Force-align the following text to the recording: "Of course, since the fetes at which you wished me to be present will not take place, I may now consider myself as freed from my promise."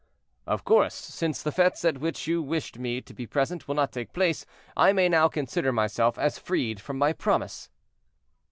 "Of 0.47 0.63
course, 0.65 0.95
since 0.95 1.43
the 1.43 1.51
fetes 1.51 1.85
at 1.85 1.99
which 1.99 2.25
you 2.25 2.41
wished 2.41 2.79
me 2.79 3.01
to 3.01 3.13
be 3.13 3.27
present 3.27 3.67
will 3.67 3.75
not 3.75 3.91
take 3.91 4.13
place, 4.13 4.47
I 4.75 4.93
may 4.93 5.07
now 5.07 5.27
consider 5.27 5.71
myself 5.71 6.17
as 6.17 6.39
freed 6.39 6.81
from 6.81 6.97
my 6.97 7.13
promise." 7.13 7.69